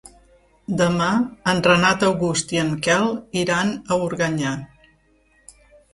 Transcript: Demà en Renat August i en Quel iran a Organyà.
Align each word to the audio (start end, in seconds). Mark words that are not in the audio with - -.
Demà 0.79 1.09
en 1.51 1.59
Renat 1.67 2.05
August 2.09 2.55
i 2.57 2.61
en 2.63 2.73
Quel 2.87 3.07
iran 3.43 3.77
a 3.77 3.99
Organyà. 4.07 4.59